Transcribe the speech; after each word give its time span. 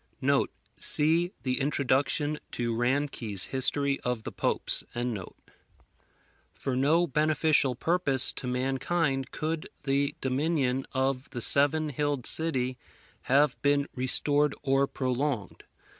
[See 0.79 1.31
the 1.43 1.61
Introduction 1.61 2.39
to 2.53 2.75
Ranke's 2.75 3.43
History 3.43 3.99
of 3.99 4.23
the 4.23 4.31
Popes.] 4.31 4.83
For 6.55 6.75
no 6.75 7.05
beneficial 7.05 7.75
purpose 7.75 8.31
to 8.33 8.47
mankind 8.47 9.29
could 9.29 9.69
the 9.83 10.15
dominion 10.19 10.87
of 10.91 11.29
the 11.29 11.41
seven 11.43 11.89
hilled 11.89 12.25
city 12.25 12.79
have 13.29 13.61
been 13.61 13.87
restored 13.95 14.55
or 14.63 14.87
prolonged. 14.87 15.63